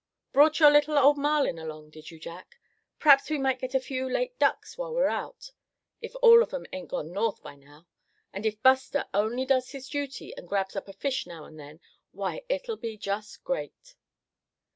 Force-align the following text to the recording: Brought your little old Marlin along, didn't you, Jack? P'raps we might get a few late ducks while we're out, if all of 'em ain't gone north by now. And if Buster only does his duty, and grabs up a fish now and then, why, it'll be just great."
Brought 0.33 0.59
your 0.59 0.71
little 0.71 0.97
old 0.97 1.19
Marlin 1.19 1.59
along, 1.59 1.91
didn't 1.91 2.09
you, 2.09 2.19
Jack? 2.19 2.57
P'raps 2.99 3.29
we 3.29 3.37
might 3.37 3.59
get 3.59 3.75
a 3.75 3.79
few 3.79 4.09
late 4.11 4.39
ducks 4.39 4.75
while 4.75 4.95
we're 4.95 5.05
out, 5.05 5.51
if 6.01 6.15
all 6.23 6.41
of 6.41 6.51
'em 6.55 6.65
ain't 6.73 6.87
gone 6.89 7.11
north 7.11 7.43
by 7.43 7.53
now. 7.53 7.85
And 8.33 8.43
if 8.43 8.59
Buster 8.63 9.05
only 9.13 9.45
does 9.45 9.69
his 9.73 9.87
duty, 9.87 10.33
and 10.35 10.49
grabs 10.49 10.75
up 10.75 10.87
a 10.87 10.93
fish 10.93 11.27
now 11.27 11.43
and 11.45 11.59
then, 11.59 11.79
why, 12.13 12.41
it'll 12.49 12.77
be 12.77 12.97
just 12.97 13.43
great." 13.43 13.93